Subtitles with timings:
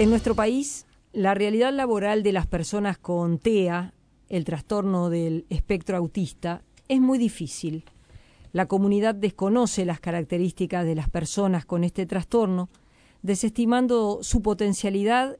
[0.00, 3.92] En nuestro país, la realidad laboral de las personas con TEA,
[4.30, 7.84] el trastorno del espectro autista, es muy difícil.
[8.52, 12.70] La comunidad desconoce las características de las personas con este trastorno,
[13.20, 15.36] desestimando su potencialidad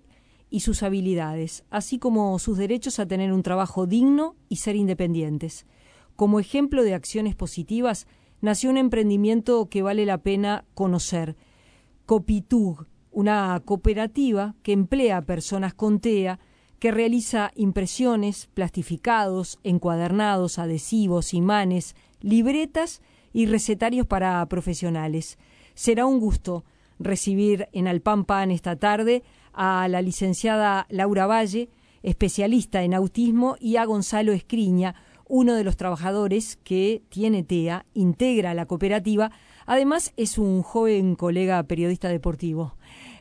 [0.51, 5.65] y sus habilidades, así como sus derechos a tener un trabajo digno y ser independientes.
[6.17, 8.07] Como ejemplo de acciones positivas,
[8.43, 11.35] nació un emprendimiento que vale la pena conocer,
[12.05, 16.39] Copitug, una cooperativa que emplea a personas con TEA,
[16.79, 25.39] que realiza impresiones, plastificados, encuadernados, adhesivos, imanes, libretas y recetarios para profesionales.
[25.75, 26.65] Será un gusto
[26.99, 31.69] recibir en Alpampan esta tarde a la licenciada Laura Valle,
[32.03, 34.95] especialista en autismo, y a Gonzalo Escriña,
[35.29, 39.31] uno de los trabajadores que tiene TEA, integra la cooperativa,
[39.67, 42.75] además es un joven colega periodista deportivo.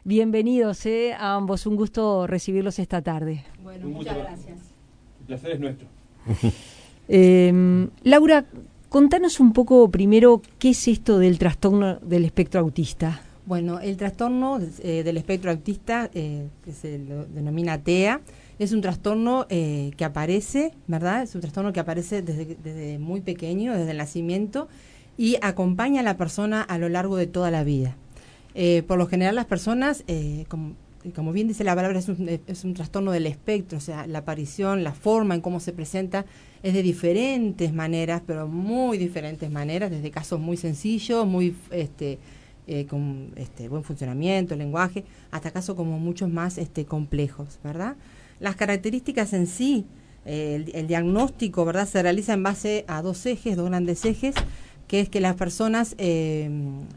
[0.06, 3.44] Bienvenidos eh, a ambos, un gusto recibirlos esta tarde.
[3.62, 4.58] Bueno, muchas gracias.
[5.20, 5.88] El placer es nuestro.
[7.12, 8.46] Em, Laura,
[8.88, 13.22] contanos un poco primero qué es esto del trastorno del espectro autista.
[13.48, 18.22] Bueno, el trastorno eh, del espectro autista, eh, que se lo denomina TEA,
[18.60, 21.24] es un trastorno que aparece, ¿verdad?
[21.24, 24.68] Es un trastorno que aparece desde, desde muy pequeño, desde el nacimiento,
[25.18, 27.96] y acompaña a la persona a lo largo de toda la vida.
[28.62, 32.66] Eh, por lo general las personas, eh, como, bien dice la palabra, es un, es
[32.66, 36.26] un, trastorno del espectro, o sea, la aparición, la forma en cómo se presenta
[36.62, 42.20] es de diferentes maneras, pero muy diferentes maneras, desde casos muy sencillos, muy este,
[42.68, 47.96] eh, con este, buen funcionamiento, lenguaje, hasta casos como muchos más este, complejos, ¿verdad?
[48.42, 49.86] Las características en sí,
[50.26, 51.88] el, el diagnóstico, ¿verdad?
[51.88, 54.36] Se realiza en base a dos ejes, dos grandes ejes,
[54.90, 56.50] que es que las personas eh,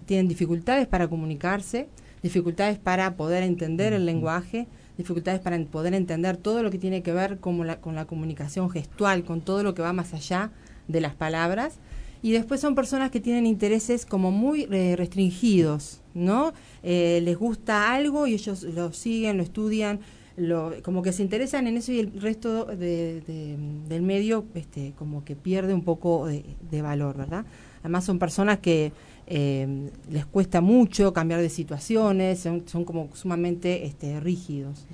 [0.06, 1.88] tienen dificultades para comunicarse,
[2.22, 7.12] dificultades para poder entender el lenguaje, dificultades para poder entender todo lo que tiene que
[7.12, 10.50] ver con la, con la comunicación gestual, con todo lo que va más allá
[10.88, 11.74] de las palabras.
[12.22, 16.54] Y después son personas que tienen intereses como muy eh, restringidos, ¿no?
[16.82, 20.00] Eh, les gusta algo y ellos lo siguen, lo estudian,
[20.36, 25.36] lo, como que se interesan en eso y el resto del medio este, como que
[25.36, 27.44] pierde un poco de valor, ¿verdad?
[27.82, 28.92] Además son personas que
[29.26, 34.84] eh, les cuesta mucho cambiar de situaciones, son, como sumamente este, rígidos.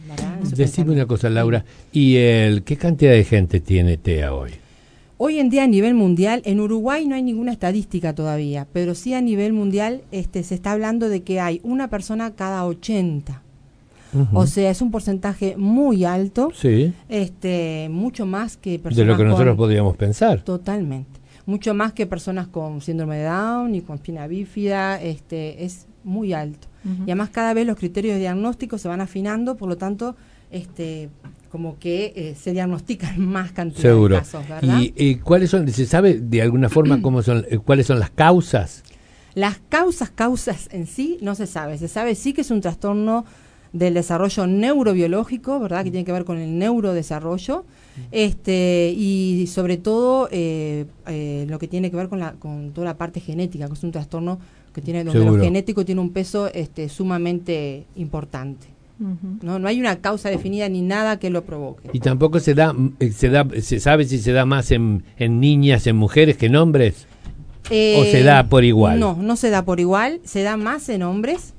[0.55, 4.53] Decime una cosa, Laura, ¿y el, qué cantidad de gente tiene TEA hoy?
[5.17, 9.15] Hoy en día a nivel mundial, en Uruguay no hay ninguna estadística todavía, pero sí
[9.15, 13.43] a nivel mundial este, se está hablando de que hay una persona cada 80.
[14.33, 16.95] O sea, es un porcentaje muy alto, sí.
[17.09, 20.41] este, mucho más que personas De lo que nosotros podríamos pensar.
[20.43, 25.87] Totalmente mucho más que personas con síndrome de Down y con espina bífida, este, es
[26.05, 26.69] muy alto.
[26.85, 30.15] Y además cada vez los criterios de diagnóstico se van afinando, por lo tanto,
[30.51, 31.09] este,
[31.51, 34.79] como que eh, se diagnostican más cantidad de casos, ¿verdad?
[34.79, 38.83] ¿Y, cuáles son, se sabe de alguna forma cómo son, eh, cuáles son las causas?
[39.35, 41.79] Las causas, causas en sí no se sabe.
[41.79, 43.25] Se sabe sí que es un trastorno
[43.73, 45.85] del desarrollo neurobiológico, ¿verdad?
[45.85, 47.65] Que tiene que ver con el neurodesarrollo
[48.13, 52.87] este y sobre todo eh, eh, lo que tiene que ver con, la, con toda
[52.87, 54.39] la parte genética, que es un trastorno
[54.73, 58.69] que tiene donde lo genético tiene un peso este, sumamente importante.
[59.43, 59.61] ¿no?
[59.61, 61.89] no hay una causa definida ni nada que lo provoque.
[61.93, 65.41] Y tampoco se da, eh, se da, se sabe si se da más en, en
[65.41, 67.07] niñas, en mujeres que en hombres.
[67.71, 68.99] ¿O se da por igual?
[68.99, 71.55] No, no se da por igual, se da más en hombres.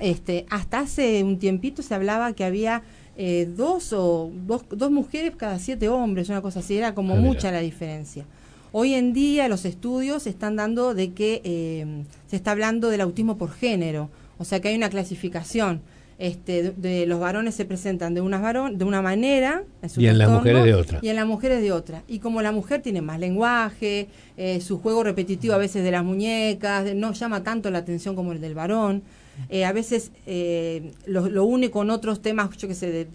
[0.00, 2.82] Este, hasta hace un tiempito se hablaba que había
[3.16, 7.20] eh, dos o dos, dos, mujeres cada siete hombres, una cosa así, era como ah,
[7.20, 8.24] mucha la diferencia.
[8.72, 13.36] Hoy en día los estudios están dando de que eh, se está hablando del autismo
[13.36, 14.08] por género,
[14.38, 15.82] o sea que hay una clasificación.
[16.20, 19.64] Este, de, los varones se presentan de una, varón, de una manera
[19.96, 20.98] y en las mujeres de otra.
[21.00, 22.02] y en las mujeres de otra.
[22.06, 26.04] Y como la mujer tiene más lenguaje eh, su juego repetitivo a veces de las
[26.04, 29.02] muñecas no llama tanto la atención como el del varón.
[29.48, 33.08] Eh, a veces eh, lo, lo, une con otros temas, yo que sé,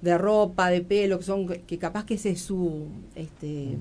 [0.00, 2.86] de, ropa, de pelo, que son que capaz que ese es su
[3.16, 3.76] este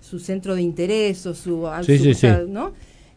[0.00, 1.68] su centro de interés o su,
[2.48, 2.72] ¿no?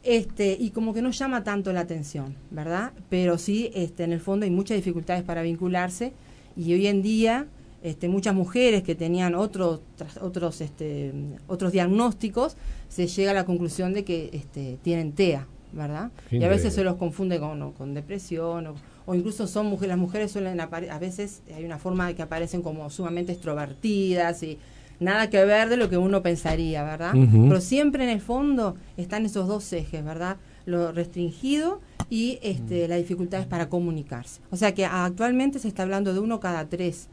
[0.08, 2.94] Este, y como que no llama tanto la atención, ¿verdad?
[3.10, 6.14] Pero sí, este, en el fondo hay muchas dificultades para vincularse
[6.56, 7.48] y hoy en día
[7.84, 9.82] este, muchas mujeres que tenían otros
[10.22, 11.12] otros este,
[11.48, 12.56] otros diagnósticos
[12.88, 16.10] se llega a la conclusión de que este, tienen TEA, ¿verdad?
[16.32, 18.76] y a veces se los confunde con, con depresión
[19.06, 22.62] o, incluso son mujeres, las mujeres suelen a veces hay una forma de que aparecen
[22.62, 24.58] como sumamente extrovertidas y
[25.00, 27.14] nada que ver de lo que uno pensaría, ¿verdad?
[27.14, 30.38] Pero siempre en el fondo están esos dos ejes, ¿verdad?
[30.68, 31.80] lo restringido
[32.10, 32.90] y este, mm.
[32.90, 34.42] las dificultades para comunicarse.
[34.52, 37.08] O sea que actualmente se está hablando de uno cada tres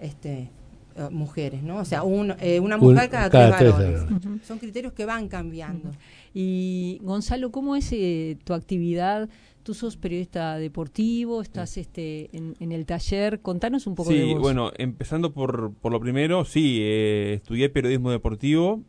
[0.00, 0.50] este,
[0.96, 1.78] eh, mujeres, ¿no?
[1.78, 2.02] O sea,
[2.40, 4.02] eh, una mujer cada, tres varones.
[4.46, 5.90] Son criterios que van cambiando.
[6.34, 9.28] Y Gonzalo, ¿cómo es eh, tu actividad?
[9.62, 13.40] Tú sos periodista deportivo, estás este en, el taller.
[13.40, 14.32] Contanos un poco de vos.
[14.32, 18.82] Sí, bueno, empezando por, por lo primero, sí, estudié periodismo deportivo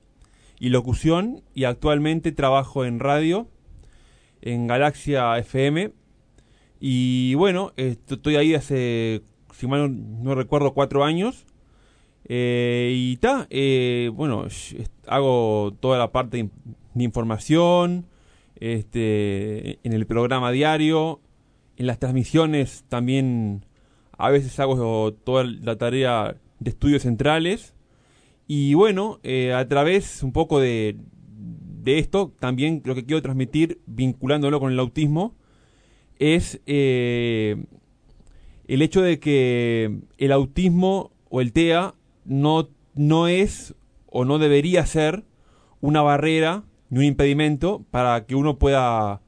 [0.59, 3.47] y locución y actualmente trabajo en radio,
[4.41, 5.91] en Galaxia FM.
[6.79, 9.21] Y bueno, estoy ahí hace,
[9.53, 11.45] si mal no recuerdo, cuatro años
[12.33, 14.45] eh, y ta, eh, bueno,
[15.07, 16.49] hago toda la parte
[16.93, 18.05] de información,
[18.61, 21.19] este, en el programa diario,
[21.75, 23.65] en las transmisiones también
[24.17, 27.73] a veces hago toda la tarea de estudios centrales.
[28.47, 30.95] Y bueno, eh, a través un poco de,
[31.83, 35.35] de esto, también lo que quiero transmitir, vinculándolo con el autismo,
[36.19, 37.65] es el
[38.67, 43.73] hecho de que el autismo o el TEA no, no es
[44.05, 45.23] o no debería ser
[45.79, 49.21] una barrera ni un impedimento para que uno pueda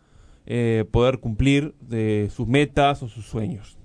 [0.46, 3.78] eh, poder cumplir de sus metas o sus sueños.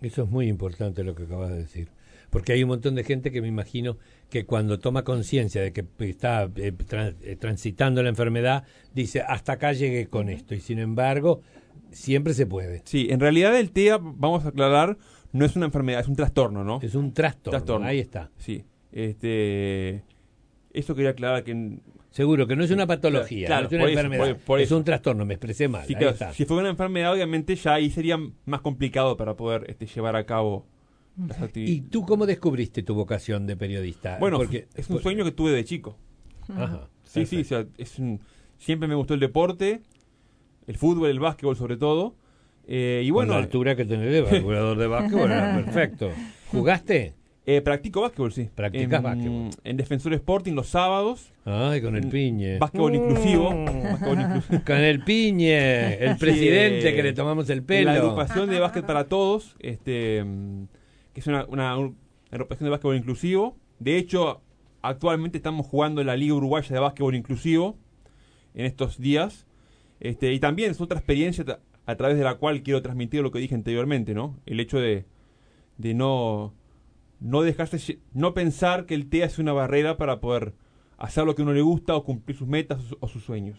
[0.00, 1.90] Eso es muy importante lo que acabas de decir,
[2.30, 3.98] porque hay un montón de gente que me imagino
[4.30, 6.72] que cuando toma conciencia de que está eh,
[7.22, 11.42] eh, transitando la enfermedad, dice, hasta acá llegué con esto, y sin embargo,
[11.90, 12.80] siempre se puede.
[12.86, 14.96] Sí, en realidad el TEA, vamos a aclarar,
[15.32, 16.80] no es una enfermedad, es un trastorno, ¿no?
[16.80, 17.86] Es un trastorno.
[17.86, 18.30] Ahí está.
[18.38, 18.64] Sí.
[18.90, 20.02] Este,
[20.72, 21.78] eso quería aclarar que
[22.10, 25.68] Seguro que no es una patología, claro, es una enfermedad, es un trastorno, me expresé
[25.68, 25.86] mal.
[25.86, 30.26] Si fuera una enfermedad, obviamente ya ahí sería más complicado para poder este, llevar a
[30.26, 30.66] cabo
[31.16, 31.76] las actividades.
[31.76, 34.18] ¿Y tú cómo descubriste tu vocación de periodista?
[34.18, 35.96] Bueno, Porque, es un sueño que tuve de chico.
[36.48, 37.96] Ajá, sí, sí, o sea, es
[38.58, 39.82] siempre me gustó el deporte,
[40.66, 42.16] el fútbol, el básquetbol sobre todo.
[42.66, 45.28] Eh, y bueno, la altura que tenés de jugador de básquetbol,
[45.64, 46.10] perfecto.
[46.48, 47.14] ¿Jugaste?
[47.52, 48.48] Eh, practico básquetbol, sí.
[48.54, 49.50] ¿Practicas en, básquetbol?
[49.64, 51.32] En Defensor Sporting los sábados.
[51.44, 52.58] Ay, con el piñe.
[52.58, 53.48] Básquetbol inclusivo.
[54.66, 57.90] Con el piñe, el presidente que le tomamos el pelo.
[57.90, 60.24] La agrupación de básquet para todos, este,
[61.12, 61.72] que es una, una,
[62.30, 63.56] agrupación de básquetbol inclusivo.
[63.80, 64.42] De hecho,
[64.80, 67.76] actualmente estamos jugando en la Liga Uruguaya de Básquetbol Inclusivo
[68.54, 69.48] en estos días.
[69.98, 71.44] Este, y también es otra experiencia
[71.84, 74.38] a través de la cual quiero transmitir lo que dije anteriormente, ¿no?
[74.46, 75.04] El hecho de,
[75.78, 76.54] de no,
[77.20, 80.54] no dejarse, no pensar que el TEA es una barrera para poder
[80.98, 83.58] hacer lo que uno le gusta o cumplir sus metas o, sus sueños.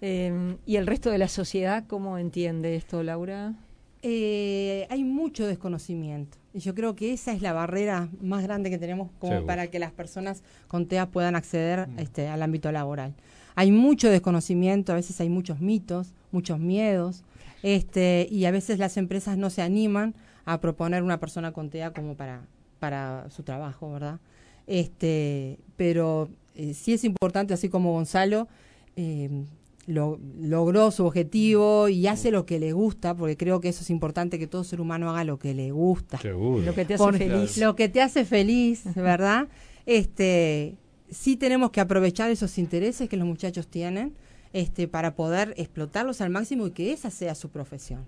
[0.00, 3.54] Em, ¿Y el resto de la sociedad cómo entiende esto, Laura?
[4.02, 8.78] Eh, hay mucho desconocimiento y yo creo que esa es la barrera más grande que
[8.78, 11.98] tenemos como para que las personas con TEA puedan acceder mm.
[11.98, 13.14] este, al ámbito laboral.
[13.56, 17.24] Hay mucho desconocimiento, a veces hay muchos mitos, muchos miedos,
[17.62, 21.92] este, y a veces las empresas no se animan a proponer una persona con TEA
[21.92, 22.42] como para,
[22.78, 24.20] para su trabajo, ¿verdad?
[24.66, 28.48] Este, pero eh, sí es importante, así como Gonzalo,
[28.96, 29.44] eh,
[29.86, 34.38] logró su objetivo y hace lo que le gusta, porque creo que eso es importante,
[34.38, 36.18] que todo ser humano haga lo que le gusta.
[36.24, 37.58] Lo que te hace feliz.
[37.58, 39.48] Lo que te hace feliz, ¿verdad?
[39.86, 40.76] Este,
[41.08, 44.14] sí tenemos que aprovechar esos intereses que los muchachos tienen
[44.52, 48.04] este, para poder explotarlos al máximo y que esa sea su profesión.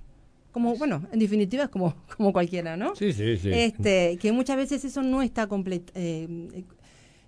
[0.53, 2.95] Como, bueno, en definitiva es como, como cualquiera, ¿no?
[2.97, 3.51] Sí, sí, sí.
[3.53, 5.93] Este, que muchas veces eso no está completo.
[5.95, 6.65] Eh,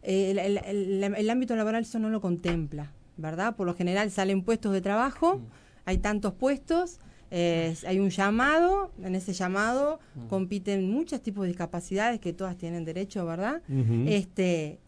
[0.03, 3.57] el, ámbito laboral eso no lo contempla, ¿verdad?
[3.57, 5.47] Por lo general salen puestos de trabajo, mm.
[5.85, 7.01] hay tantos puestos,
[7.31, 10.27] hay un llamado, en ese llamado mm.
[10.29, 13.63] compiten muchos tipos de discapacidades que todas tienen derecho, ¿verdad?
[14.07, 14.79] Este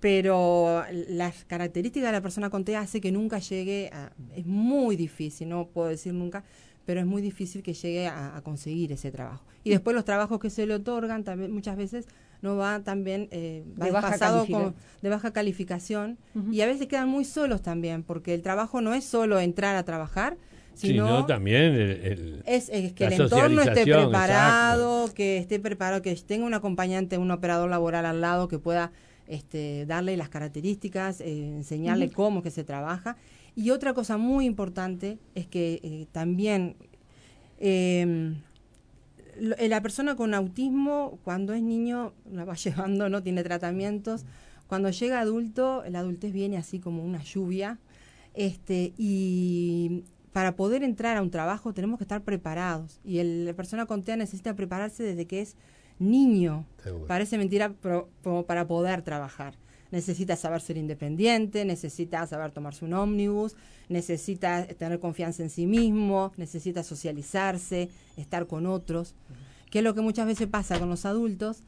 [0.00, 4.94] pero las características de la persona con TEA hace que nunca llegue a, es muy
[4.94, 6.44] difícil, no puedo decir nunca,
[6.86, 9.44] pero es muy difícil que llegue a, conseguir ese trabajo.
[9.64, 12.06] Y después los trabajos que se le otorgan también muchas veces
[12.40, 14.44] no va también eh, de, baja
[15.02, 16.16] de baja calificación.
[16.50, 19.82] Y a veces quedan muy solos también porque el trabajo no es solo entrar a
[19.84, 20.36] trabajar
[20.74, 26.52] sino, también el, es, que el entorno esté preparado que esté preparado que tenga un
[26.52, 28.92] acompañante un operador laboral al lado que pueda
[29.26, 33.16] este, darle las características, eh, enseñarle cómo que se trabaja.
[33.56, 36.76] Y otra cosa muy importante es que eh, también
[37.58, 38.36] em,
[39.58, 44.26] eh, la persona con autismo, cuando es niño, la va llevando, no tiene tratamientos.
[44.66, 47.78] Cuando llega adulto, la adultez viene así como una lluvia.
[48.34, 53.00] Este, y para poder entrar a un trabajo tenemos que estar preparados.
[53.04, 55.56] Y el, la persona con TEA necesita prepararse desde que es
[55.98, 56.66] niño.
[57.08, 59.54] Parece mentira, pero, como para poder trabajar.
[59.96, 63.56] Necesita saber ser independiente, necesita saber tomarse un ómnibus,
[63.88, 67.88] necesita tener confianza en sí mismo, necesita socializarse,
[68.18, 69.14] estar con otros,
[69.70, 71.62] que es lo que muchas veces pasa con los adultos,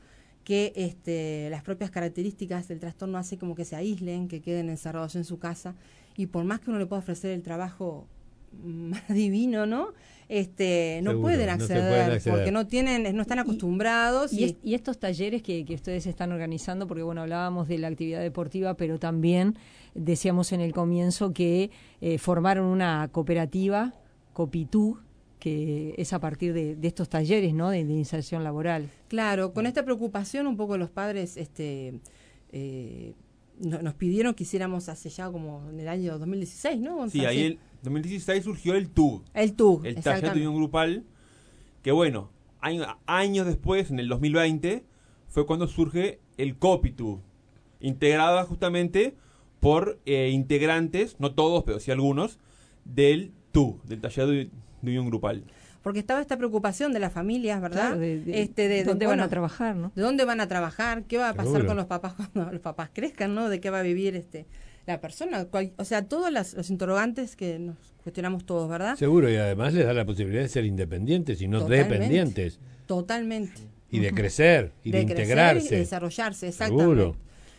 [0.44, 5.16] que este, las propias características del trastorno hace como que se aíslen, que queden encerrados
[5.16, 5.74] en su casa,
[6.14, 8.06] y por más que uno le pueda ofrecer el trabajo
[9.08, 9.92] divino, ¿no?
[10.28, 14.32] Este, no, pueden acceder, porque no tienen, no están acostumbrados.
[14.32, 18.98] Y, estos talleres que, ustedes están organizando, porque bueno, hablábamos de la actividad deportiva, pero
[18.98, 19.56] también
[19.94, 21.70] decíamos en el comienzo que
[22.02, 23.94] eh, formaron una cooperativa,
[24.34, 24.98] Copitú,
[25.38, 27.70] que es a partir de, estos talleres, ¿no?
[27.70, 28.90] De, inserción laboral.
[29.08, 32.00] Claro, con esta preocupación un poco los padres, este,
[32.52, 33.14] eh,
[33.60, 37.08] nos pidieron que hiciéramos hace ya como en el año 2016, ¿no?
[37.08, 39.24] Sí, ahí en 2016 surgió el TUG.
[39.34, 41.04] El TUG, El taller de unión grupal,
[41.82, 44.84] que bueno, años después, en el 2020,
[45.28, 47.20] fue cuando surge el COPITU,
[47.80, 49.14] integrada justamente
[49.60, 52.38] por eh, integrantes, no todos, pero sí algunos,
[52.84, 54.50] del TUG, del taller de,
[54.82, 55.44] unión grupal
[55.82, 57.96] porque estaba esta preocupación de las familias, ¿verdad?
[57.96, 59.92] de, este, de, dónde van a trabajar, ¿no?
[59.94, 62.90] De dónde van a trabajar, qué va a pasar con los papás cuando los papás
[62.92, 63.48] crezcan, ¿no?
[63.48, 64.46] De qué va a vivir este
[64.88, 65.46] la persona.
[65.76, 68.96] o sea, todos los interrogantes que nos cuestionamos todos, ¿verdad?
[68.96, 72.58] Seguro, y además les da la posibilidad de ser independientes y no dependientes.
[72.86, 73.60] Totalmente.
[73.90, 75.66] Y de crecer, y de, integrarse.
[75.66, 77.18] y de desarrollarse, exactamente.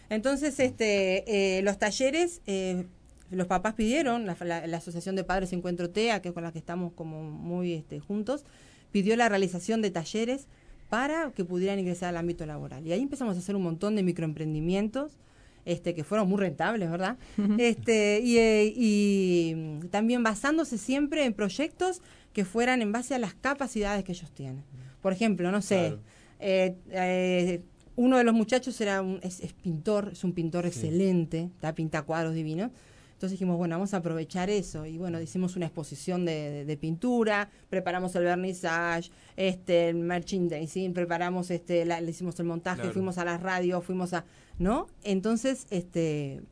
[0.09, 2.85] Entonces, este, eh, los talleres, eh,
[3.31, 4.33] los papás pidieron, la,
[4.77, 8.45] Asociación de Padres Encuentro TEA, que es con la que estamos como muy este, juntos,
[8.91, 10.47] pidió la realización de talleres
[10.89, 12.85] para que pudieran ingresar al ámbito laboral.
[12.85, 15.17] Y ahí empezamos a hacer un montón de microemprendimientos,
[15.65, 17.17] este, que fueron muy rentables, ¿verdad?
[17.59, 22.01] este, eh, y, también basándose siempre en proyectos
[22.33, 24.63] que fueran en base a las capacidades que ellos tienen.
[25.01, 25.97] Por ejemplo, no sé,
[26.39, 27.61] eh, eh,
[27.95, 32.33] uno de los muchachos era un, es, pintor, es un pintor excelente, está pinta cuadros
[32.33, 32.71] divinos.
[33.19, 34.85] Entonces dijimos, bueno, vamos a aprovechar eso.
[34.85, 41.83] Y bueno, hicimos una exposición de, pintura, preparamos el vernissage, este, el merchandising, preparamos, este,
[41.83, 44.23] le hicimos el montaje, fuimos a la radio, fuimos a,
[44.57, 44.87] ¿no?
[45.03, 46.43] Entonces, este,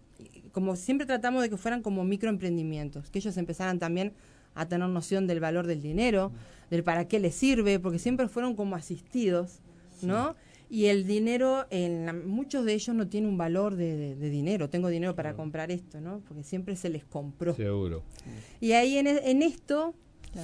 [0.51, 4.11] como siempre tratamos de que fueran como microemprendimientos, que ellos empezaran también
[4.53, 6.33] a tener noción del valor del dinero,
[6.69, 9.61] del para qué les sirve, porque siempre fueron como asistidos,
[10.01, 10.35] ¿no?
[10.69, 15.15] Y el dinero, en muchos de ellos no tiene un valor de, dinero, tengo dinero
[15.15, 16.21] para comprar esto, ¿no?
[16.27, 17.55] Porque siempre se les compró.
[17.55, 18.03] Seguro.
[18.59, 19.95] Y ahí en, en esto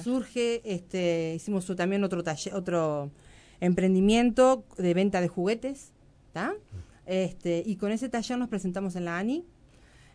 [0.02, 3.10] surge, este, hicimos también otro taller, otro
[3.60, 5.92] emprendimiento de venta de juguetes,
[6.28, 6.54] ¿está?
[7.06, 9.44] Este, y con ese taller nos presentamos en la ANI,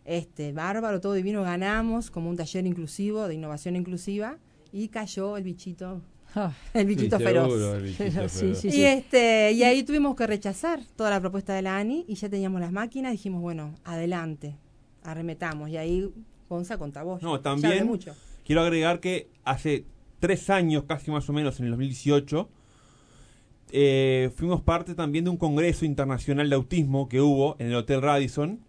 [0.04, 4.38] este, bárbaro, todo divino, ganamos como un taller inclusivo, de innovación inclusiva,
[4.72, 6.02] y cayó el bichito
[6.74, 7.82] El bichito feroz.
[8.64, 12.28] y este y ahí tuvimos que rechazar toda la propuesta de la ANI y ya
[12.28, 14.56] teníamos las máquinas, dijimos, bueno, adelante,
[15.02, 15.70] arremetamos.
[15.70, 16.10] Y ahí,
[16.48, 17.22] Gonza, contá vos.
[17.22, 18.14] No, también mucho.
[18.44, 19.84] quiero agregar que hace
[20.18, 22.48] tres años, casi más o menos, en el 2018,
[23.72, 28.02] eh, fuimos parte también de un congreso internacional de autismo que hubo en el Hotel
[28.02, 28.60] Radisson.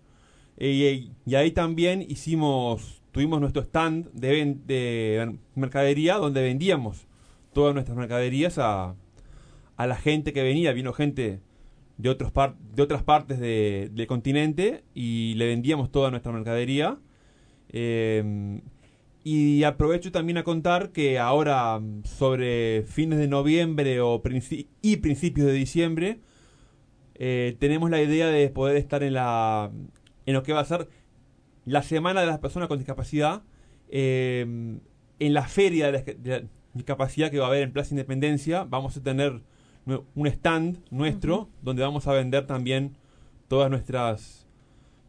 [0.58, 7.08] Eh, y, ahí también hicimos, tuvimos nuestro stand de, de mercadería donde vendíamos
[7.54, 8.96] todas nuestras mercaderías a,
[9.78, 10.74] a la gente que venía.
[10.74, 11.40] Vino gente
[11.98, 12.32] de, otros
[12.74, 16.98] de otras partes del continente y le vendíamos toda nuestra mercadería.
[17.70, 18.62] Eh,
[19.24, 24.22] y aprovecho también a contar que ahora, sobre fines de noviembre o
[24.82, 26.20] y principios de diciembre,
[27.16, 29.72] eh, tenemos la idea de poder estar en, la,
[30.26, 30.88] en lo que va a ser
[31.66, 33.44] la Semana de las Personas con Discapacidad,
[33.90, 34.80] eh,
[35.20, 39.04] en la Feria de, la, capacidad que va a haber en Plaza Independencia, vamos a
[39.04, 39.42] tener
[40.16, 42.96] un stand nuestro donde vamos a vender también
[43.48, 44.46] todas nuestras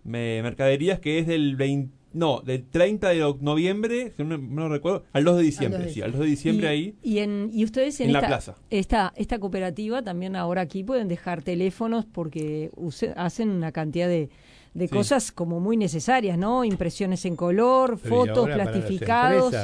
[0.05, 5.25] mercaderías que es del 20, no, del 30 de noviembre, si no, no recuerdo, al
[5.25, 6.95] 2 de diciembre, sí, al 2 de diciembre ahí.
[7.03, 8.57] Y, en, y ustedes en, esta, la plaza.
[8.71, 12.71] Esta, esta cooperativa también ahora aquí pueden dejar teléfonos porque
[13.17, 14.29] hacen una cantidad de,
[14.75, 16.65] de cosas como muy necesarias, ¿no?
[16.65, 19.55] Impresiones en color, fotos, plastificados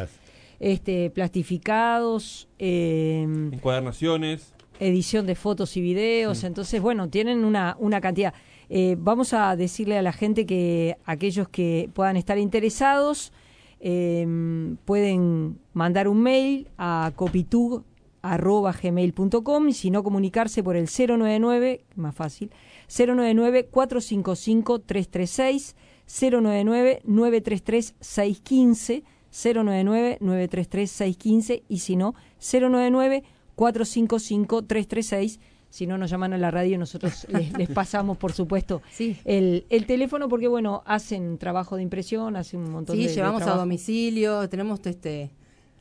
[0.60, 6.44] este, plastificados, eh, encuadernaciones, edición de fotos y videos.
[6.44, 8.32] Entonces, bueno, tienen una, una cantidad.
[8.68, 13.32] Eh, vamos a decirle a la gente que aquellos que puedan estar interesados
[13.80, 22.14] em, pueden mandar un mail a copitug.gmail.com y si no comunicarse por el 099, más
[22.14, 22.50] fácil,
[22.88, 25.74] 099-455-336,
[26.08, 35.38] 099-933-615 099-933-615 y si no, 099-455-336
[35.70, 39.18] si no nos llaman a la radio, nosotros les, les pasamos, por supuesto, Sí.
[39.26, 43.14] el, el teléfono porque, bueno, hacen trabajo de impresión, hacen un montón Sí, de de
[43.14, 45.30] llevamos a domicilio, tenemos este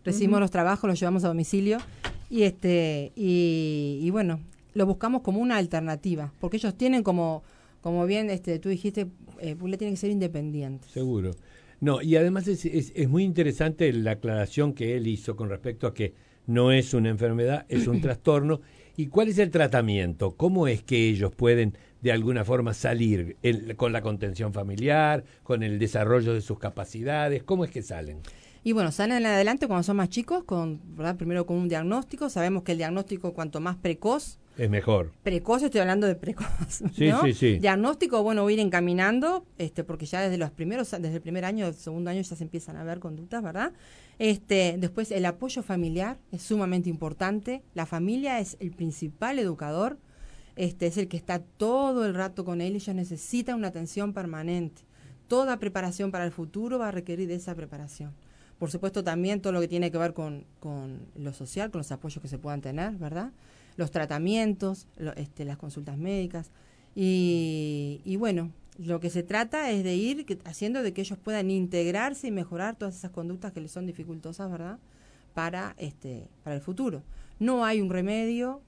[0.03, 1.77] recibimos los trabajos, los llevamos a domicilio
[2.29, 4.41] y este y, y bueno,
[4.73, 7.43] lo buscamos como una alternativa, porque ellos tienen como
[7.79, 9.07] como bien este tú dijiste,
[9.39, 10.85] eh, Pule tiene que ser independiente.
[10.89, 11.31] Seguro.
[11.79, 15.87] No, y además es, es, es muy interesante la aclaración que él hizo con respecto
[15.87, 16.13] a que
[16.47, 18.61] no es una enfermedad, es un trastorno.
[18.95, 20.31] ¿Y cuál es el tratamiento?
[20.35, 25.61] ¿Cómo es que ellos pueden de alguna forma salir El- con la contención familiar, con
[25.61, 27.43] el desarrollo de sus capacidades?
[27.43, 28.17] ¿Cómo es que salen?
[28.63, 31.15] Y bueno, salen adelante cuando son más chicos, con ¿verdad?
[31.15, 35.11] primero con un diagnóstico, sabemos que el diagnóstico cuanto más precoz Es mejor.
[35.23, 36.47] precoz, estoy hablando de precoz.
[36.93, 37.21] Sí, ¿no?
[37.23, 37.59] sí, sí.
[37.59, 41.73] Diagnóstico, bueno, ir encaminando, este, porque ya desde los primeros, desde el primer año, el
[41.73, 43.73] segundo año ya se empiezan a ver conductas, ¿verdad?
[44.19, 47.63] Este, después el apoyo familiar es sumamente importante.
[47.73, 49.97] La familia es el principal educador,
[50.55, 54.13] este, es el que está todo el rato con él y ellos necesitan una atención
[54.13, 54.81] permanente.
[55.27, 58.13] Toda preparación para el futuro va a requerir de esa preparación.
[58.57, 61.91] Por supuesto, también todo lo que tiene que ver con, con lo social, con los
[61.91, 63.31] apoyos que se puedan tener, ¿verdad?
[63.77, 66.51] Los tratamientos, lo- este, las consultas médicas.
[66.95, 71.49] Y, y bueno, lo que se trata es de ir haciendo de que ellos puedan
[71.51, 74.79] integrarse y mejorar todas esas conductas que les son dificultosas, ¿verdad?
[75.33, 77.03] Para, este, para el futuro.
[77.39, 78.61] No hay un remedio,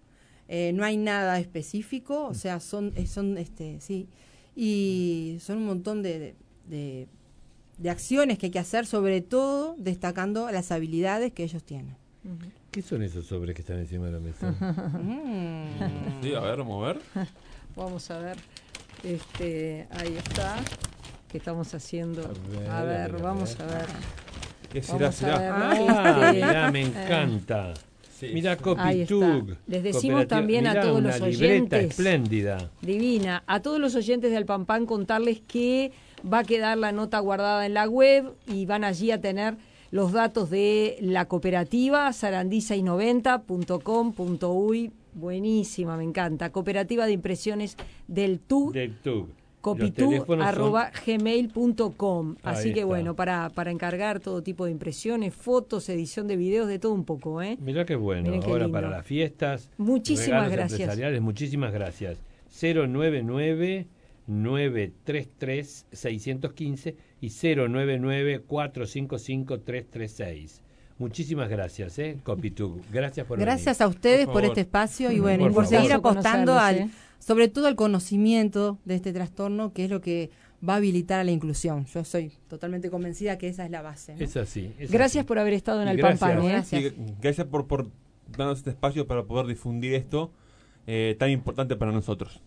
[0.48, 4.08] eh, no hay nada específico, o sea, son, eh, son este, sí,
[4.56, 6.36] y son un montón de-
[6.68, 11.96] de acciones que hay que hacer, sobre todo destacando las habilidades que ellos tienen.
[12.72, 14.52] ¿Qué son esos sobres que están encima de la mesa?
[14.52, 16.22] Mm.
[16.24, 17.00] Sí, a ver, vamos a ver.
[17.76, 18.38] Vamos a ver.
[19.04, 20.58] Este, ahí está.
[21.32, 22.22] ¿Qué estamos haciendo?
[22.24, 23.68] A ver, A a ver, ver, a vamos ver.
[23.68, 23.86] a ver.
[24.72, 25.00] ¿Qué será?
[25.00, 25.38] Vamos será?
[25.40, 25.52] ver.
[25.52, 27.74] Ah, Este, mirá, me eh, encanta.
[28.20, 28.26] Sí.
[28.38, 28.58] Está.
[28.58, 29.56] Copitug.
[29.68, 31.86] Les decimos también a todos una los libreta oyentes.
[31.92, 32.70] espléndida.
[32.82, 33.44] Divina.
[33.48, 35.92] A todos los oyentes de Alpampán contarles que
[36.32, 39.56] va a quedar la nota guardada en la web y van allí a tener
[39.92, 44.92] los datos de la cooperativa sarandí690.com.uy.
[45.14, 46.52] Buenísima, me encanta.
[46.52, 47.76] Cooperativa de Impresiones
[48.08, 48.74] del TUG.
[48.74, 49.28] Del TUG.
[49.28, 52.36] Los copitu teléfonos son- arroba gmail.com.
[52.44, 52.86] Ahí Así que está.
[52.86, 57.04] bueno, para, para encargar todo tipo de impresiones, fotos, edición de videos, de todo un
[57.04, 57.58] poco, ¿eh?
[57.60, 58.32] Mirá qué bueno.
[58.32, 58.72] Qué Ahora lindo.
[58.72, 59.70] para las fiestas.
[59.78, 60.80] Muchísimas gracias.
[60.80, 62.18] empresariales, muchísimas gracias.
[62.62, 63.88] 099
[64.30, 70.62] 933 615 y 099 455 336.
[71.00, 72.18] Muchísimas gracias, ¿eh?
[72.24, 72.82] Copitug.
[72.92, 76.60] Gracias por Gracias a ustedes Por este espacio y bueno, y por por seguir apostando
[76.60, 76.90] al, ¿eh?
[77.20, 80.30] sobre todo al conocimiento de este trastorno, que es lo que
[80.68, 81.86] va a habilitar a la inclusión.
[81.86, 84.16] Yo soy totalmente convencida que esa es la base.
[84.20, 84.74] Es así.
[84.78, 85.28] es Gracias así.
[85.28, 86.50] por haber estado en Y Alpampán, ¿eh?
[86.50, 86.94] gracias.
[87.22, 87.88] Gracias por, por
[88.38, 90.32] darnos este espacio para poder difundir esto
[90.86, 92.42] eh, tan importante para nosotros.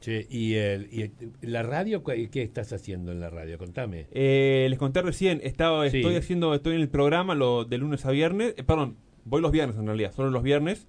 [0.00, 3.58] Che, y, el, y el- la radio, ¿qué qué estás haciendo en la radio?
[3.58, 4.06] Contame.
[4.12, 5.98] Eh, les conté recién, estaba, Sí.
[5.98, 9.50] estoy haciendo, estoy en el programa lo, de lunes a viernes, eh, perdón, voy los
[9.50, 10.86] viernes en realidad, solo los viernes.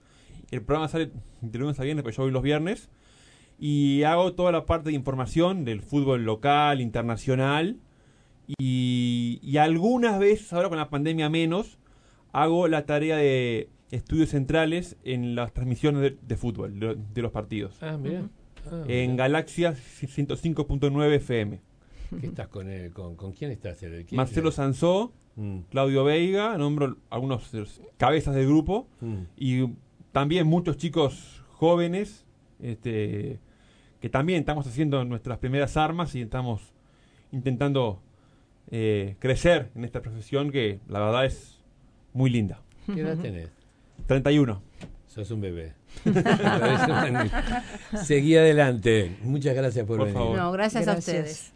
[0.52, 1.10] El programa sale
[1.41, 2.89] de lunes a viernes, pero yo voy los viernes.
[3.60, 7.78] Y hago toda la parte de información del fútbol local, internacional.
[8.58, 11.78] Y, y algunas veces, ahora con la pandemia menos,
[12.32, 17.32] hago la tarea de estudios centrales en las transmisiones de, de fútbol, de, de los
[17.32, 17.78] partidos.
[17.82, 18.30] Ah, mira.
[18.72, 19.15] Ah, En.
[19.17, 21.60] Galaxia 105.9 FM.
[22.19, 22.91] ¿Qué estás con él?
[22.91, 23.82] ¿Con, con quién estás?
[23.84, 27.50] ¿El- quién- Marcelo Sanzó, Mm, Claudio Veiga, nombro algunos
[27.98, 29.15] cabezas del grupo mm.
[29.38, 29.67] y
[30.12, 32.26] también muchos chicos jóvenes
[32.62, 33.39] este,
[34.02, 36.74] que también estamos haciendo nuestras primeras armas y estamos
[37.32, 38.02] intentando
[38.69, 41.62] eh, crecer en esta profesión que la verdad es
[42.12, 42.62] muy linda.
[42.93, 43.50] ¿Qué edad tenés?
[44.08, 44.62] 31.
[45.08, 45.74] Sos un bebé.
[48.04, 49.17] Seguí adelante.
[49.21, 50.19] Muchas gracias por, Por venir.
[50.19, 50.38] favor.
[50.38, 51.08] No, gracias, Gracias.
[51.15, 51.52] a ustedes.